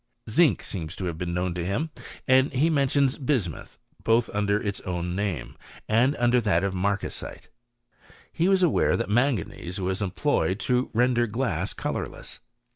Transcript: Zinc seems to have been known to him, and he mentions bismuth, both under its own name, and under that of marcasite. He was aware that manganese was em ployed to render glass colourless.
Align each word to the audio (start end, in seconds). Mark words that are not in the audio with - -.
Zinc 0.27 0.63
seems 0.63 0.95
to 0.95 1.05
have 1.05 1.19
been 1.19 1.31
known 1.31 1.53
to 1.53 1.63
him, 1.63 1.91
and 2.27 2.51
he 2.51 2.71
mentions 2.71 3.19
bismuth, 3.19 3.77
both 4.03 4.31
under 4.33 4.59
its 4.59 4.81
own 4.81 5.15
name, 5.15 5.55
and 5.87 6.15
under 6.15 6.41
that 6.41 6.63
of 6.63 6.73
marcasite. 6.73 7.49
He 8.31 8.49
was 8.49 8.63
aware 8.63 8.97
that 8.97 9.11
manganese 9.11 9.79
was 9.79 10.01
em 10.01 10.09
ployed 10.09 10.57
to 10.61 10.89
render 10.95 11.27
glass 11.27 11.73
colourless. 11.73 12.39